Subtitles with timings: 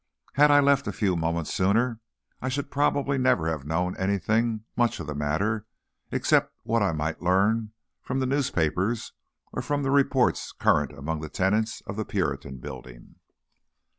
[0.33, 1.99] Had I left a few moments sooner,
[2.41, 5.67] I should probably never have known anything much of the matter
[6.11, 9.13] except what I might learn from the newspapers
[9.53, 13.17] or from the reports current among the tenants of the Puritan Building.